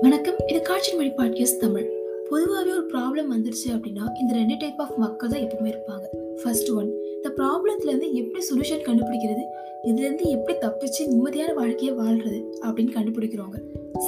வணக்கம் 0.00 0.34
இது 0.46 0.62
காட்சி 0.62 0.96
மொழி 0.96 1.08
பாட்காஸ்ட் 1.08 1.56
தமிழ். 1.60 1.90
பொதுவாகவே 2.28 2.70
ஒரு 2.70 2.86
ப்ராப்ளம் 2.86 3.34
வந்துருச்சு 3.34 3.72
அப்படின்னா 3.72 4.04
இந்த 4.20 4.32
ரெண்டு 4.32 4.56
டைப் 4.58 4.80
ஆஃப் 4.80 4.94
மக்கள் 4.96 5.28
தான் 5.28 5.40
எப்பவுமே 5.40 5.68
இருப்பாங்க. 5.68 6.04
ஃபர்ஸ்ட் 6.42 6.70
ஒன் 6.70 6.92
இந்த 7.14 7.28
ப்ராப்ளத்துலேருந்து 7.36 8.12
எப்படி 8.12 8.44
சொல்யூஷன் 8.50 8.82
கண்டுபிடிக்கிறது? 8.82 9.42
இதுலேருந்து 9.84 10.20
எப்படி 10.20 10.58
தப்பிச்சு 10.58 11.02
நிம்மதியான 11.06 11.54
வாழ்க்கையை 11.54 11.96
வாழ்றது 11.96 12.44
அப்படின்னு 12.62 12.94
கண்டுபிடிக்கிறவங்க. 12.96 13.58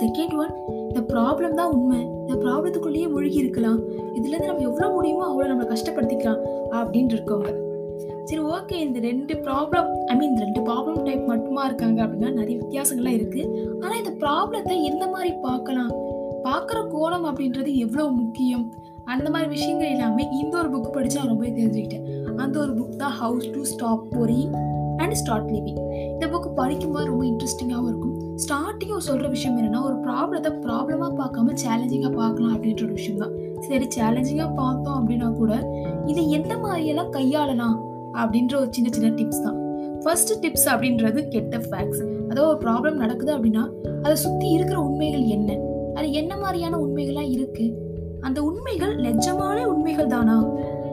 செகண்ட் 0.01 0.37
ஒன் 0.37 0.55
இந்த 0.95 1.15
ப்ராப்ளம் 1.15 1.55
தான் 1.55 1.73
உண்மை. 1.73 1.99
இந்த 1.99 2.35
ப்ராப்ளத்துக்குள்ளேயே 2.35 3.09
மூழ்கி 3.09 3.37
இருக்கலாம். 3.37 3.91
இதுலேருந்து 3.91 4.45
நம்ம 4.45 4.63
எவ்வளோ 4.63 4.89
முடியுமோ 4.89 5.35
அவ்வளோ 5.35 5.47
நம்ம 5.47 5.65
கஷ்டப்படுத்திக்கலாம் 5.65 6.41
அப்படின்னு 6.71 7.13
இருக்கவங்க. 7.13 7.72
சரி 8.29 8.43
ஓகே 8.55 8.77
இந்த 8.87 8.99
ரெண்டு 9.09 9.35
ப்ராப்ளம் 9.47 9.89
ஐ 10.11 10.17
மீன் 10.19 10.31
இந்த 10.31 10.43
ரெண்டு 10.45 10.61
ப்ராப்ளம் 10.69 10.99
டைப் 11.07 11.25
மட்டுமா 11.31 11.65
இருக்காங்க 11.69 11.99
அப்படின்னா 12.05 12.31
நிறைய 12.31 12.57
வித்தியாசங்கள்லாம் 12.63 13.19
இருக்குது 13.19 13.49
ஆனால் 13.83 13.99
இந்த 14.03 14.13
ப்ராப்ளத்தை 14.23 14.77
எந்த 14.91 15.05
மாதிரி 15.15 15.33
பார்க்கலாம்? 15.47 15.93
பார்க்குற 16.47 16.79
கோணம் 16.95 17.27
அப்படின்றது 17.31 17.73
எவ்வளோ 17.85 18.05
முக்கியம்? 18.21 18.65
அந்த 19.05 19.31
மாதிரி 19.31 19.49
விஷயங்கள் 19.51 19.93
எல்லாமே 19.95 20.25
இந்த 20.41 20.55
ஒரு 20.59 20.69
புக் 20.75 20.95
படித்தா 20.97 21.27
ரொம்பவே 21.27 21.53
தெரிஞ்சுக்கிட்டேன். 21.59 22.07
அந்த 22.43 22.55
ஒரு 22.61 22.73
புக் 22.79 22.97
தான் 22.97 23.15
ஹவுஸ் 23.23 23.51
டு 23.51 23.63
ஸ்டாப் 23.73 24.05
போரிங் 24.15 24.55
அண்ட் 25.03 25.13
ஸ்டார்ட் 25.13 25.53
லிவிங் 25.55 25.81
இந்த 26.15 26.27
புக் 26.33 26.49
படிக்கும்போது 26.55 27.07
ரொம்ப 27.11 27.25
இன்ட்ரெஸ்டிங்காகவும் 27.25 27.91
இருக்கும். 27.93 28.17
ஸ்டார்டிங்கும் 28.45 29.07
சொல்கிற 29.09 29.29
விஷயம் 29.29 29.57
என்னென்னா 29.59 29.83
ஒரு 29.83 29.97
ப்ராப்ளத்தை 30.07 30.53
ப்ராப்ளமாக 30.67 31.13
பார்க்காம 31.21 31.55
சேலஞ்சிங்காக 31.65 32.13
பார்க்கலாம் 32.17 32.55
அப்படின்ற 32.57 32.85
ஒரு 32.89 32.93
விஷயம் 32.93 33.23
தான். 33.25 33.35
சரி 33.69 33.89
சேலஞ்சிங்காக 33.97 34.51
பார்த்தோம் 34.55 34.99
அப்படின்னா 35.01 35.31
கூட 35.41 35.53
இதை 36.07 36.31
எந்த 36.31 36.53
மாதிரியெல்லாம் 36.57 37.11
கையாளலாம்? 37.19 37.79
அப்படின்ற 38.15 38.57
ஒரு 38.57 38.69
சின்ன 38.71 38.91
சின்ன 38.93 39.23
டிப்ஸ் 39.23 39.43
தான். 39.43 39.59
ஃபர்ஸ்ட் 40.03 40.47
டிப்ஸ் 40.47 40.69
அப்படின்றது 40.69 41.29
கெட்ட 41.29 41.57
ஃபேக்ட்ஸ் 41.57 42.29
அதாவது 42.29 42.47
ஒரு 42.47 42.59
ப்ராப்ளம் 42.59 42.97
நடக்குது 42.97 43.39
அப்படின்னா 43.39 43.71
அதை 44.03 44.17
சுற்றி 44.17 44.49
இருக்கிற 44.49 44.81
உண்மைகள் 44.81 45.21
என்ன? 45.21 45.59
அது 45.95 46.13
என்ன 46.13 46.37
மாதிரியான 46.37 46.77
உண்மைகள்லாம் 46.77 47.31
இருக்கு? 47.31 47.73
அந்த 48.21 48.43
உண்மைகள் 48.43 48.97
லெஜமான 48.97 49.65
உண்மைகள் 49.65 50.07
தானா? 50.07 50.45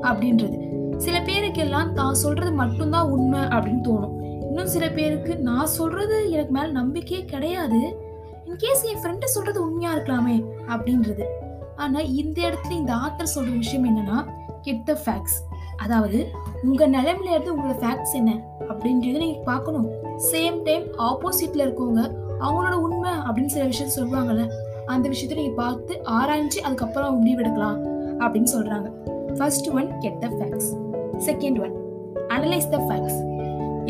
அப்படின்றது. 0.01 0.57
சில 0.97 1.19
பேருக்கெல்லாம் 1.19 1.93
தான் 1.93 2.13
சொல்றது 2.13 2.51
மட்டும்தான் 2.51 3.09
உண்மை 3.09 3.39
அப்படின்னு 3.39 3.83
தோணும். 3.83 4.41
இன்னும் 4.41 4.67
சில 4.67 4.89
பேருக்கு 4.89 5.37
நான் 5.37 5.65
சொல்றது 5.65 6.31
எனக்கு 6.31 6.51
மேல 6.51 6.67
நம்பிக்கையே 6.67 7.25
கிடையாது. 7.25 7.97
இன்கேஸ் 8.45 8.83
என் 8.83 9.01
ஃப்ரெண்டு 9.03 9.23
சொல்றது 9.23 9.61
உண்மையா 9.61 9.95
இருக்கலாமே 9.95 10.45
அப்படின்றது. 10.67 11.23
ஆனா 11.75 11.99
இந்த 11.99 12.41
இடத்துல 12.41 12.71
இந்த 12.71 12.93
ஆத்தர் 12.93 13.35
சொல்ற 13.35 13.57
விஷயம் 13.57 13.85
என்னன்னா 13.85 14.25
கெட்ட 14.61 14.93
ஃபேக்ட்ஸ் 15.05 15.37
அதாவது 15.81 16.27
உங்கள் 16.63 16.89
நிலைமையில 16.89 17.29
இருந்து 17.29 17.55
உங்களோட 17.55 17.75
ஃபேக்ட்ஸ் 17.81 18.13
என்ன 18.13 18.31
அப்படின்றத 18.59 19.17
நீங்கள் 19.17 19.43
பார்க்கணும். 19.43 19.87
சேம் 20.31 20.63
டைம் 20.63 20.83
ஆப்போசிட்டில் 20.97 21.65
இருக்கவங்க 21.65 22.01
அவங்களோட 22.39 22.73
உண்மை 22.73 23.09
அப்படின்னு 23.09 23.45
சில 23.45 23.65
விஷயம் 23.65 23.95
சொல்லுவாங்கல்ல 23.95 24.49
அந்த 24.85 25.09
விஷயத்த 25.09 25.35
நீங்கள் 25.35 25.53
பார்த்து 25.53 26.01
ஆராய்ஞ்சு 26.11 26.59
அதுக்கப்புறம் 26.59 27.25
முடிவெடுக்கலாம் 27.25 27.79
அப்படின்னு 28.19 28.51
சொல்கிறாங்க 28.53 28.87
first 29.37 29.69
one 29.69 29.97
get 29.99 30.19
the 30.19 30.27
facts 30.27 30.69
second 31.25 31.59
one 31.61 31.75
analyse 32.27 32.69
the 32.69 32.77
facts 32.77 33.38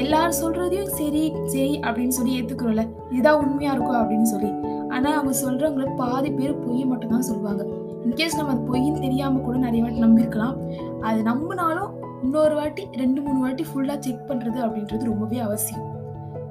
எல்லாரும் 0.01 0.39
சொல்றதையும் 0.41 0.91
சரி 0.99 1.23
சரி 1.53 1.73
அப்படின்னு 1.87 2.15
சொல்லி 2.17 2.33
ஏத்துக்கிறோம்ல. 2.39 2.83
இதுதான் 3.11 3.39
உண்மையா 3.43 3.71
இருக்கும் 3.73 3.99
அப்படின்னு 4.01 4.29
சொல்லி. 4.33 4.51
ஆனா 4.95 5.09
அவங்க 5.17 5.33
சொல்றவங்கள 5.43 5.87
பாதி 6.01 6.29
பேர் 6.31 6.59
பொய்யை 6.63 6.85
மட்டும்தான் 6.91 7.27
சொல்லுவாங்க. 7.29 7.63
இன்கேஸ் 8.05 8.37
நம்ம 8.39 8.51
அது 8.53 8.67
பொய்ன்னு 8.69 9.05
தெரியாம 9.05 9.39
கூட 9.45 9.57
நிறைய 9.57 9.81
வாட்டி 9.83 10.03
நம்பியிருக்கலாம். 10.05 10.55
அது 11.07 11.19
நம்பினாலும் 11.31 11.91
இன்னொரு 12.23 12.55
வாட்டி 12.59 12.83
ரெண்டு 13.01 13.19
மூணு 13.25 13.39
வாட்டி 13.39 13.65
ஃபுல்லா 13.69 13.95
செக் 14.05 14.27
பண்றது 14.29 14.59
அப்படின்றது 14.65 15.03
ரொம்பவே 15.11 15.39
அவசியம். 15.47 15.83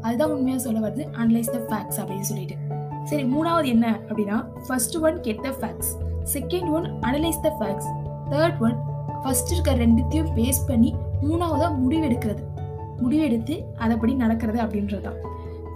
அதுதான் 0.07 0.33
உண்மையா 0.35 0.59
சொல்ல 0.67 0.81
வருது 0.87 1.05
அனலைஸ் 1.23 1.55
த 1.55 1.61
ஃபேக்ட்ஸ் 1.69 1.99
அப்படின்னு 2.03 2.29
சொல்லிட்டு. 2.33 2.57
சரி 3.05 3.25
மூணாவது 3.35 3.69
என்ன 3.75 3.87
அப்படின்னா 4.09 4.39
first 4.67 4.97
one 5.07 5.19
get 5.27 5.43
the 5.47 5.51
facts 5.61 5.93
second 6.35 6.71
one 6.77 6.87
analyse 7.09 7.43
the 7.47 7.51
facts 7.61 7.91
third 8.33 8.61
one 8.67 8.77
first 9.23 9.53
இருக்க 9.53 9.73
ரெண்டுத்தையும் 9.85 10.31
பேஸ் 10.39 10.63
பண்ணி 10.71 10.91
மூணாவதாக 11.29 11.73
முடிவெடுக்கிறது. 11.85 12.43
முடிவெடுத்து 13.03 13.57
அதைப்படி 13.85 14.15
நடக்கிறது 14.25 14.61
அப்படின்றது 14.65 15.05
தான் 15.09 15.19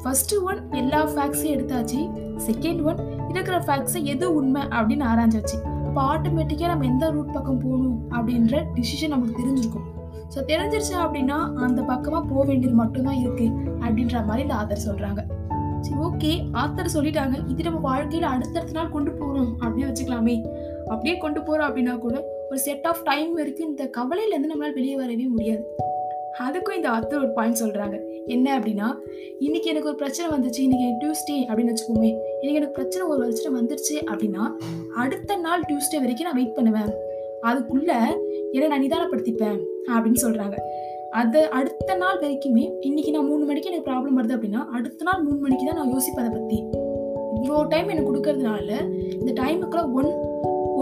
ஃபர்ஸ்ட் 0.03 0.35
ஒன் 0.51 0.61
எல்லா 0.81 1.01
ஃபேக்ட்ஸையும் 1.13 1.55
எடுத்தாச்சு. 1.57 2.01
செகண்ட் 2.47 2.81
ஒன் 2.91 3.01
இருக்கிற 3.33 3.57
ஃபேக்ட்ஸை 3.67 4.01
எது 4.13 4.27
உண்மை 4.39 4.63
அப்படின்னு 4.77 5.05
ஆராய்ச்சாச்சு 5.11 5.59
இப்போ 5.89 6.01
ஆட்டோமேட்டிக்காக 6.13 6.71
நம்ம 6.73 6.87
எந்த 6.93 7.11
ரூட் 7.17 7.35
பக்கம் 7.37 7.61
போகணும் 7.65 7.99
அப்படின்ற 8.17 8.63
டிசிஷன் 8.79 9.13
நமக்கு 9.15 9.39
தெரிஞ்சிருக்கும். 9.41 9.87
ஸோ 10.35 10.41
தெரிஞ்சிருச்சு 10.51 10.95
அப்படின்னா 11.05 11.39
அந்த 11.67 11.81
பக்கமாக 11.93 12.23
போக 12.33 12.43
வேண்டியது 12.51 12.77
மட்டும்தான் 12.83 13.21
இருக்கு 13.23 13.47
அப்படின்ற 13.85 14.25
மாதிரி 14.29 14.45
இந்த 14.47 14.57
ஆத்தர் 14.61 14.87
சொல்றாங்க. 14.89 15.23
சரி 15.87 15.99
ஓகே 16.09 16.33
ஆத்தர் 16.63 16.95
சொல்லிட்டாங்க. 16.97 17.37
இது 17.53 17.67
நம்ம 17.69 17.81
வாழ்க்கையில 17.89 18.27
அடுத்தடுத்த 18.35 18.77
நாள் 18.79 18.93
கொண்டு 18.97 19.13
போறோம் 19.21 19.51
அப்படியே 19.63 19.87
வச்சுக்கலாமே. 19.89 20.37
அப்படியே 20.93 21.15
கொண்டு 21.25 21.41
போறோம் 21.47 21.69
அப்படின்னா 21.69 21.95
கூட 22.07 22.17
ஒரு 22.51 22.61
செட் 22.67 22.87
ஆஃப் 22.91 23.05
டைம் 23.11 23.31
வரைக்கும் 23.41 23.71
இந்த 23.71 23.85
கவலையிலேருந்து 23.99 24.35
இருந்து 24.35 24.53
நம்மளால 24.53 24.79
வெளியே 24.79 24.97
வரவே 25.03 25.27
முடியாது. 25.35 25.65
அதுக்கும் 26.41 26.77
இந்த 26.77 26.91
ஆத்தர் 26.91 27.19
ஒரு 27.19 27.33
பாயிண்ட் 27.33 27.61
சொல்கிறாங்க 27.61 27.97
என்ன 28.27 28.59
அப்படின்னா 28.59 28.89
இன்னைக்கு 29.41 29.71
எனக்கு 29.71 29.89
ஒரு 29.89 29.97
பிரச்சனை 29.97 30.39
வந்துச்சு 30.39 30.59
இன்னைக்கு 30.59 30.87
டியூஸ்டே 31.01 31.37
அப்படின்னு 31.49 31.73
வச்சுக்கோமே. 31.73 32.11
இன்னைக்கு 32.41 32.61
எனக்கு 32.61 32.75
பிரச்சனை 32.75 33.07
ஒரு 33.07 33.21
பிரச்சனை 33.21 33.61
வந்துருச்சு 33.61 33.97
அப்படின்னா 34.11 34.45
அடுத்த 34.95 35.37
நாள் 35.37 35.61
டியூஸ்டே 35.61 36.01
வரைக்கும் 36.01 36.27
நான் 36.27 36.35
வெயிட் 36.35 36.55
பண்ணுவேன். 36.55 36.91
அதுக்குள்ள 37.45 37.93
என்னை 38.53 38.69
நான் 38.69 38.85
நிதானப்படுத்திப்பேன் 38.85 39.59
அப்படின்னு 39.91 40.23
சொல்கிறாங்க 40.23 40.57
அது 41.11 41.51
அடுத்த 41.51 41.95
நாள் 41.95 42.21
வரைக்குமே 42.21 42.71
இன்னைக்கு 42.81 43.11
நான் 43.11 43.29
மூணு 43.29 43.45
மணிக்கு 43.45 43.71
எனக்கு 43.71 43.89
ப்ராப்ளம் 43.91 44.19
வருது 44.19 44.37
அப்படின்னா 44.37 44.67
அடுத்த 44.71 45.05
நாள் 45.05 45.23
மூணு 45.23 45.37
மணிக்கு 45.37 45.65
தான் 45.65 45.77
நான் 45.77 45.93
யோசிப்பேன் 45.95 46.25
அதை 46.25 46.41
பற்றி 46.41 46.59
இவ்வளோ 47.37 47.69
டைம் 47.69 47.89
எனக்கு 47.89 48.11
கொடுக்கறதுனால 48.13 48.71
இந்த 49.21 49.43
டைமுக்குள்ள 49.43 49.93
ஒன் 49.93 50.11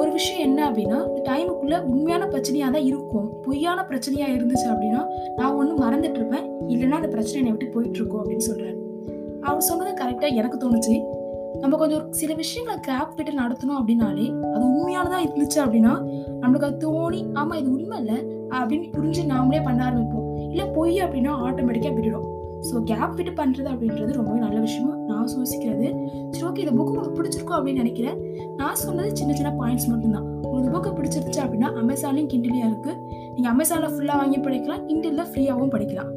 ஒரு 0.00 0.10
விஷயம் 0.12 0.46
என்ன 0.48 0.60
அப்படின்னா 0.70 0.98
இந்த 1.08 1.20
டைமுக்குள்ள 1.28 1.74
உண்மையான 1.92 2.24
பிரச்சனையாக 2.26 2.72
தான் 2.76 2.88
இருக்கும். 2.90 3.26
பொய்யான 3.42 3.84
பிரச்சனையாக 3.88 4.34
இருந்துச்சு 4.36 4.66
அப்படின்னா 4.72 5.00
நான் 5.36 5.54
ஒன்று 5.54 5.74
மறந்துட்டு 5.84 6.18
இருப்பேன் 6.20 6.46
இல்லைன்னா 6.68 6.98
அந்த 7.00 7.08
பிரச்சனை 7.08 7.38
என்னை 7.40 7.52
விட்டு 7.52 7.74
போயிட்டுருக்கும் 7.74 8.20
அப்படின்னு 8.22 8.48
சொல்கிறேன் 8.48 8.78
அவர் 9.42 9.60
சொன்னது 9.60 9.92
கரெக்டாக 10.04 10.34
எனக்கு 10.34 10.58
தோணுச்சு. 10.58 10.94
நம்ம 11.60 11.76
கொஞ்சம் 11.76 11.98
ஒரு 11.98 12.14
சில 12.14 12.34
விஷயங்களை 12.34 12.80
கிராப் 12.88 13.14
விட்டு 13.16 13.32
நடத்தணும் 13.32 13.78
அப்படின்னாலே 13.80 14.26
அது 14.52 14.64
உண்மையானதாக 14.64 15.24
இருந்துச்சு 15.26 15.58
அப்படின்னா 15.64 15.94
நம்மளுக்கு 16.42 16.68
அது 16.68 16.78
தோணி 16.84 17.20
ஆமாம் 17.32 17.58
இது 17.58 17.70
உண்மை 17.72 17.98
இல்லை 17.98 18.18
அப்படின்னு 18.50 18.86
புரிஞ்சு 18.96 19.22
நாமளே 19.32 19.64
பண்ண 19.64 19.80
ஆரம்பிப்போம். 19.88 20.26
இல்லை 20.50 20.66
பொய் 20.66 21.02
அப்படின்னா 21.02 21.32
ஆட்டோமேட்டிக்காக 21.46 21.94
விட்டுடும். 21.96 22.28
ஸோ 22.68 22.82
கேப் 22.82 23.14
விட்டு 23.18 23.32
பண்ணுறது 23.42 23.68
அப்படின்றது 23.72 24.12
ரொம்பவே 24.12 24.38
நல்ல 24.38 24.60
விஷயமா 24.60 24.92
நான் 25.08 25.28
யோசிக்கிறது. 25.38 25.88
சரி 26.30 26.46
ஓகே 26.48 26.58
இந்த 26.58 26.72
புக்கு 26.72 26.92
உங்களுக்கு 26.92 27.18
பிடிச்சிருக்கும் 27.20 27.58
அப்படின்னு 27.58 27.82
நினைக்கிறேன். 27.84 28.18
நான் 28.56 28.74
சொன்னது 28.74 29.16
சின்ன 29.16 29.34
சின்ன 29.34 29.50
பாயிண்ட்ஸ் 29.60 29.88
மட்டும்தான். 29.88 30.26
உங்களுக்கு 30.44 30.72
புக்கு 30.76 30.90
பிடிச்சிருச்சு 30.98 31.40
அப்படின்னா 31.44 31.70
அமேசான்லையும் 31.82 32.30
கிண்டிலையும் 32.32 32.70
இருக்குது 32.70 32.98
நீங்கள் 33.34 33.52
அமேசானில் 33.52 33.94
ஃபுல்லாக 33.94 34.20
வாங்கி 34.22 34.38
படிக்கலாம். 34.38 34.84
கிண்டிலில் 34.86 35.30
ஃப்ரீயாகவும் 35.32 35.74
படிக்கலாம். 35.74 36.10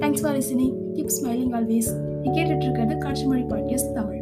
Thanks 0.00 0.22
for 0.22 0.36
listening 0.36 0.74
keep 0.94 1.14
smiling 1.18 1.52
always 1.58 1.90
நீ 2.22 2.42
கேட்டுட்ருக்கிறது 2.42 2.98
காட்சி 2.98 3.26
மொழி 3.26 3.42
பாட்காஸ்ட் 3.42 3.92
தமிழ். 3.92 4.19